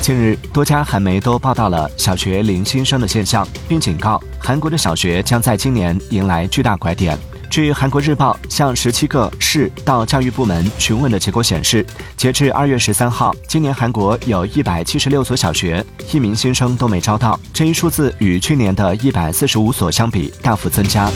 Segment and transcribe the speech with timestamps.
[0.00, 7.18] 近日多家韩媒都报道了小学零新生的现象并警告韩国的小学将在今年迎来巨大拐点。
[7.50, 11.84] 据韩国日报向十七个市到教育部门询问的结果显示
[12.16, 21.10] 截至二月十三号今年韩国有一百七十六所小学一名新生都没招到这一数字与去年的一百四十五所相比大幅增加。